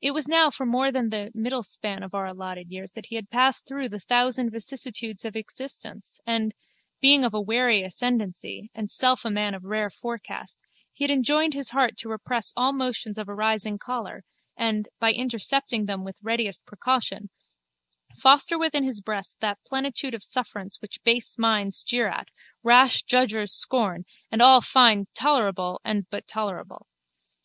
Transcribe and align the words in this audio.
It 0.00 0.10
was 0.10 0.26
now 0.26 0.50
for 0.50 0.66
more 0.66 0.90
than 0.90 1.10
the 1.10 1.30
middle 1.32 1.62
span 1.62 2.02
of 2.02 2.12
our 2.12 2.26
allotted 2.26 2.72
years 2.72 2.90
that 2.96 3.06
he 3.06 3.14
had 3.14 3.30
passed 3.30 3.64
through 3.66 3.88
the 3.88 4.00
thousand 4.00 4.50
vicissitudes 4.50 5.24
of 5.24 5.36
existence 5.36 6.18
and, 6.26 6.54
being 7.00 7.24
of 7.24 7.32
a 7.32 7.40
wary 7.40 7.82
ascendancy 7.84 8.72
and 8.74 8.90
self 8.90 9.24
a 9.24 9.30
man 9.30 9.54
of 9.54 9.62
rare 9.62 9.90
forecast, 9.90 10.58
he 10.92 11.04
had 11.04 11.10
enjoined 11.12 11.54
his 11.54 11.70
heart 11.70 11.96
to 11.98 12.08
repress 12.08 12.52
all 12.56 12.72
motions 12.72 13.16
of 13.16 13.28
a 13.28 13.34
rising 13.36 13.78
choler 13.78 14.24
and, 14.56 14.88
by 14.98 15.12
intercepting 15.12 15.86
them 15.86 16.02
with 16.02 16.16
the 16.16 16.24
readiest 16.24 16.66
precaution, 16.66 17.30
foster 18.16 18.58
within 18.58 18.82
his 18.82 19.00
breast 19.00 19.38
that 19.38 19.62
plenitude 19.64 20.14
of 20.14 20.24
sufferance 20.24 20.82
which 20.82 21.00
base 21.04 21.38
minds 21.38 21.84
jeer 21.84 22.08
at, 22.08 22.26
rash 22.64 23.04
judgers 23.04 23.52
scorn 23.52 24.04
and 24.32 24.42
all 24.42 24.60
find 24.60 25.06
tolerable 25.14 25.80
and 25.84 26.10
but 26.10 26.26
tolerable. 26.26 26.88